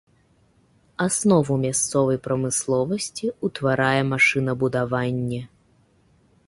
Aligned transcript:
Аснову 1.05 1.57
мясцовай 1.65 2.19
прамысловасці 2.29 3.25
ўтварае 3.49 4.01
машынабудаванне. 4.15 5.41